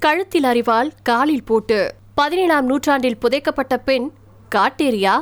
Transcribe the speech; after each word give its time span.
கழுத்தில் 0.00 0.44
அறிவால் 0.44 0.92
காலில் 1.02 1.44
போட்டு 1.44 1.94
பதினேழாம் 2.14 2.64
நூற்றாண்டில் 2.64 3.18
புதைக்கப்பட்ட 3.18 3.76
பெண் 3.76 4.10
காட்டேரியா? 4.54 5.14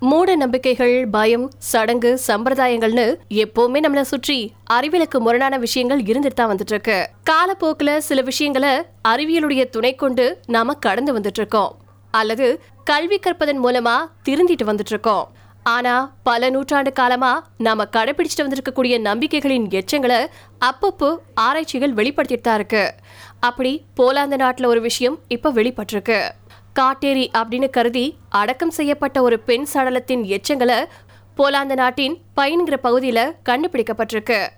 மூட 0.00 0.36
நம்பிக்கைகள் 0.36 1.08
பயம் 1.10 1.50
சடங்கு 1.58 2.20
சம்பிரதாயங்கள்னு 2.26 3.16
எப்பவுமே 3.28 3.80
நம்மளை 3.80 4.00
சுற்றி 4.00 4.52
அறிவியலுக்கு 4.72 5.18
முரணான 5.18 5.58
விஷயங்கள் 5.58 6.00
இருந்துட்டு 6.00 6.34
தான் 6.34 6.50
வந்துட்டு 6.50 6.68
இருக்கு 6.68 7.10
காலப்போக்குல 7.30 7.96
சில 7.96 8.20
விஷயங்களை 8.20 8.82
அறிவியலுடைய 9.08 9.70
துணை 9.70 9.94
கொண்டு 9.94 10.40
நாம 10.46 10.74
கடந்து 10.74 11.18
வந்துட்டு 11.18 11.38
இருக்கோம் 11.38 11.74
அல்லது 12.10 12.60
கல்வி 12.84 13.18
கற்பதன் 13.18 13.62
மூலமா 13.64 13.98
திருந்திட்டு 14.28 14.64
வந்துட்டு 14.64 14.90
இருக்கோம் 14.90 15.28
ஆனா 15.62 16.14
பல 16.22 16.50
நூற்றாண்டு 16.50 16.92
காலமா 16.92 17.46
நாம 17.58 17.84
கடைபிடிச்சிட்டு 17.84 18.46
வந்திருக்கக்கூடிய 18.46 18.94
நம்பிக்கைகளின் 19.00 19.66
எச்சங்களை 19.72 20.26
அப்பப்போ 20.60 21.16
ஆராய்ச்சிகள் 21.34 21.94
வெளிப்படுத்திட்டு 21.94 22.40
தான் 22.40 22.54
இருக்கு. 22.54 22.94
அப்படி 23.48 23.72
போலாந்து 23.96 24.36
நாட்டில் 24.42 24.66
ஒரு 24.66 24.80
விஷயம் 24.80 25.16
இப்போ 25.28 25.48
வெளிப்பட்டிருக்கு. 25.52 26.18
காட்டேரி 26.78 27.24
அப்படின்னு 27.38 27.68
கருதி 27.70 28.04
அடக்கம் 28.28 28.74
செய்யப்பட்ட 28.78 29.22
ஒரு 29.22 29.36
பெண் 29.48 29.66
சடலத்தின் 29.72 30.22
எச்சங்களை 30.36 30.78
போலாந்து 31.36 31.76
நாட்டின் 31.82 32.14
பைன்கிற 32.36 32.76
பகுதியில 32.82 33.20
கண்டுபிடிக்கப்பட்டிருக்கு. 33.48 34.48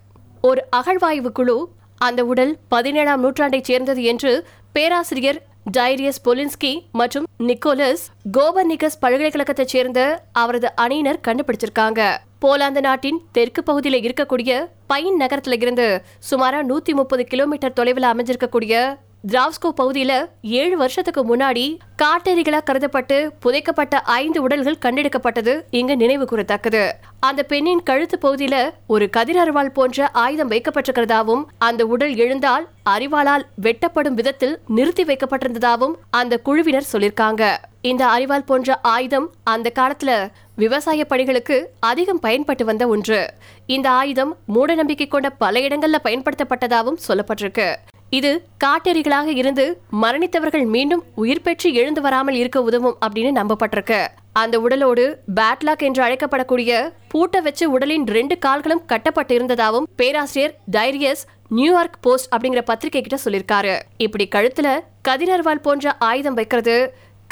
ஒரு 0.40 0.62
அகழ்வாய்வு 0.76 1.32
குழு 1.32 1.56
அந்த 1.96 2.24
உடல் 2.24 2.52
பதினேழாம் 2.68 3.22
நூற்றாண்டை 3.24 3.60
சேர்ந்தது 3.62 4.02
என்று 4.12 4.32
பேராசிரியர் 4.72 5.40
டைரியஸ் 5.72 6.20
பொலின்ஸ்கி 6.24 6.70
மற்றும் 6.92 7.26
நிக்கோலஸ் 7.38 8.02
கோபர்னிகஸ் 8.32 8.98
பல்கலைக்கழகத்தைச் 9.00 9.68
சேர்ந்த 9.68 10.00
அவரது 10.32 10.74
அணியினர் 10.74 11.20
கண்டுபிடிச்சிருக்காங்க. 11.28 12.00
போலாந்து 12.40 12.80
நாட்டின் 12.80 13.20
தெற்கு 13.32 13.62
பகுதியில 13.66 13.98
இருக்கக்கூடிய 14.00 14.68
பைன் 14.86 15.20
நகரத்துல 15.20 15.52
இருந்து 15.52 16.02
சுமாரா 16.30 16.60
நூத்தி 16.70 16.92
முப்பது 16.94 17.24
கிலோமீட்டர் 17.24 17.72
தொலைவில் 17.72 18.10
அமைஞ்சிருக்கக்கூடிய 18.12 18.96
திராவ்ஸ்கோ 19.30 19.68
பகுதியில 19.76 20.12
ஏழு 20.40 20.76
வருஷத்துக்கு 20.76 21.22
முன்னாடி 21.24 21.62
காட்டேரிகளா 22.02 22.58
கருதப்பட்டு 22.70 23.16
புதைக்கப்பட்ட 23.42 24.00
ஐந்து 24.14 24.42
உடல்கள் 24.42 24.82
கண்டெடுக்கப்பட்டது 24.82 25.52
இங்கு 25.70 25.96
நினைவு 25.96 26.24
கூறத்தக்கது. 26.24 26.82
அந்த 27.20 27.42
பெண்ணின் 27.42 27.82
கழுத்து 27.82 28.18
பகுதியில 28.22 28.56
ஒரு 28.86 29.10
கதிர் 29.10 29.36
அருவாள் 29.36 29.72
போன்ற 29.72 30.08
ஆயுதம் 30.08 30.50
வைக்கப்பட்டிருக்கிறதாவும் 30.50 31.44
அந்த 31.58 31.86
உடல் 31.86 32.14
எழுந்தால் 32.16 32.66
அறிவாளால் 32.90 33.46
வெட்டப்படும் 33.62 34.18
விதத்தில் 34.20 34.54
நிறுத்தி 34.66 35.04
வைக்கப்பட்டிருந்ததாவும் 35.04 35.94
அந்த 36.10 36.38
குழுவினர் 36.38 36.90
சொல்லியிருக்காங்க. 36.92 37.42
இந்த 37.80 38.04
அரிவாள் 38.06 38.46
போன்ற 38.46 38.78
ஆயுதம் 38.82 39.30
அந்த 39.44 39.72
காலத்துல 39.74 40.28
விவசாய 40.56 41.04
பணிகளுக்கு 41.04 41.70
அதிகம் 41.80 42.20
பயன்பட்டு 42.20 42.64
வந்த 42.64 42.86
ஒன்று. 42.86 43.22
இந்த 43.66 43.90
ஆயுதம் 43.90 44.36
மூடநம்பிக்கை 44.54 45.08
கொண்ட 45.08 45.30
பல 45.30 45.60
இடங்கள்ல 45.60 45.98
பயன்படுத்தப்பட்டதாகவும் 46.04 47.02
சொல்லப்பட்டிருக்கு. 47.08 47.68
இது 48.16 48.30
காட்டெறிகளாக 48.64 49.28
இருந்து 49.40 49.64
மரணித்தவர்கள் 50.02 50.64
மீண்டும் 50.74 51.02
உயிர் 51.22 51.44
பெற்று 51.46 51.68
எழுந்து 51.80 52.00
வராமல் 52.06 52.36
இருக்க 52.40 52.58
உதவும் 52.68 52.96
அப்படின்னு 53.04 53.30
நம்பப்பட்டிருக்கு. 53.40 54.00
அந்த 54.40 54.54
உடலோடு 54.60 55.04
பேட்லாக் 55.38 55.84
என்று 55.88 56.02
அழைக்கப்படக்கூடிய 56.06 56.72
பூட்ட 57.12 57.42
வச்சு 57.46 57.64
உடலின் 57.70 58.06
ரெண்டு 58.16 58.36
கால்களும் 58.38 58.84
கட்டப்பட்டு 58.92 59.34
இருந்ததாகவும் 59.34 59.88
பேராசிரியர் 60.00 60.54
டைரியஸ் 60.76 61.24
நியூயார்க் 61.48 61.98
போஸ்ட் 62.00 62.30
அப்படிங்கிற 62.34 62.62
பத்திரிகை 62.70 63.02
கிட்ட 63.02 63.18
சொல்லியிருக்காரு. 63.24 63.74
இப்படி 64.06 64.26
கழுத்துல 64.34 64.68
கதிரர்வால் 65.08 65.64
போன்ற 65.66 65.96
ஆயுதம் 66.10 66.38
வைக்கிறது 66.40 66.76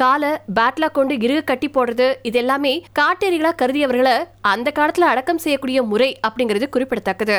காலை 0.01 0.31
பேட்லா 0.57 0.89
கொண்டு 0.93 1.15
இருக 1.25 1.41
கட்டி 1.45 1.69
போடுறது 1.69 2.07
இது 2.29 2.39
எல்லாமே 2.39 2.73
காட்டேரிகளா 2.99 3.51
கருதியவர்களை 3.61 4.15
அந்த 4.53 4.69
காலத்துல 4.79 5.09
அடக்கம் 5.13 5.43
செய்யக்கூடிய 5.45 5.83
முறை 5.91 6.09
அப்படிங்கிறது 6.27 6.69
குறிப்பிடத்தக்கது. 6.75 7.39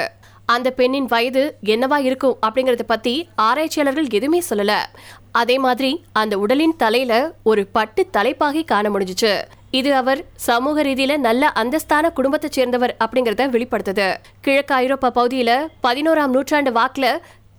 அந்த 0.53 0.67
பெண்ணின் 0.77 1.09
வயது 1.13 1.43
என்னவா 1.73 1.97
இருக்கும் 2.07 2.37
அப்படிங்கறத 2.45 2.85
பத்தி 2.85 3.13
ஆராய்ச்சியாளர்கள் 3.47 4.07
எதுவுமே 4.17 4.39
சொல்லல. 4.49 4.73
அதே 5.41 5.57
மாதிரி 5.65 5.91
அந்த 6.21 6.33
உடலின் 6.43 6.75
தலையில 6.83 7.13
ஒரு 7.51 7.61
பட்டு 7.77 8.01
தலைப்பாகி 8.17 8.63
காண 8.71 8.89
முடிஞ்சுச்சு. 8.89 9.33
இது 9.79 9.91
அவர் 10.01 10.19
சமூக 10.47 10.83
ரீதியில 10.83 11.13
நல்ல 11.27 11.43
அந்தஸ்தான 11.61 12.11
குடும்பத்தை 12.17 12.49
சேர்ந்தவர் 12.57 12.95
அப்படிங்கறத 13.03 13.47
வெளிப்படுத்துது. 13.55 14.09
கிழக்கு 14.45 14.75
ஐரோப்பா 14.83 15.11
பகுதியில 15.19 15.51
பதினோராம் 15.87 16.33
நூற்றாண்டு 16.35 16.73
வாக்குல 16.79 17.07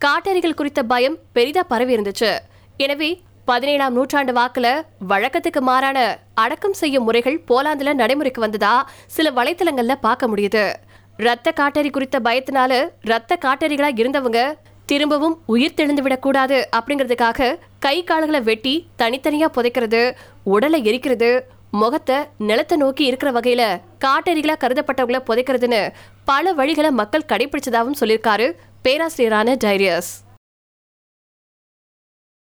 காட்டேரிகள் 0.05 0.59
குறித்த 0.61 0.81
பயம் 0.93 1.17
பெரிதா 1.33 1.63
பரவி 1.73 1.93
இருந்துச்சு. 1.97 2.33
எனவே 2.77 3.11
பதினேழாம் 3.45 3.93
நூற்றாண்டு 3.93 4.33
வாக்குல 4.33 4.67
வழக்கத்துக்கு 5.09 5.61
மாறான 5.61 5.99
அடக்கம் 6.35 6.73
செய்யும் 6.73 7.05
முறைகள் 7.05 7.43
போலாந்துல 7.49 7.93
நடைமுறைக்கு 7.95 8.41
வந்ததா 8.41 8.91
சில 9.07 9.31
வலைத்தளங்கள்ல 9.31 9.95
பார்க்க 10.01 10.29
முடியுது. 10.29 10.65
ரத்த 11.17 11.53
காட்டறி 11.53 11.91
குறித்த 11.91 12.21
பயத்தினால 12.21 12.73
ரத்த 13.01 13.39
காட்டறிகளா 13.45 13.91
இருந்தவங்க 14.01 14.41
திரும்பவும் 14.87 15.37
உயிர் 15.47 15.75
தெளிந்து 15.75 16.03
விடக்கூடாது 16.03 16.69
அப்படிங்கிறதுக்காக 16.77 17.59
கை 17.79 18.05
கால்களை 18.05 18.41
வெட்டி 18.41 18.75
தனித்தனியா 18.99 19.49
புதைக்கிறது 19.57 20.03
உடலை 20.45 20.83
எரிக்கிறது 20.83 21.31
முகத்தை 21.71 22.19
நிலத்தை 22.39 22.79
நோக்கி 22.79 23.05
இருக்கிற 23.05 23.31
வகையில 23.41 23.63
காட்டறிகளா 24.05 24.57
கருதப்பட்டவங்கள 24.65 25.21
புதைக்கிறதுன்னு 25.29 25.93
பல 26.25 26.55
வழிகளை 26.55 26.91
மக்கள் 26.91 27.29
கடைபிடிச்சதாகவும் 27.29 28.01
சொல்லியிருக்காரு 28.01 28.53
பேராசிரியரான 28.85 29.57
டைரியஸ். 29.65 30.13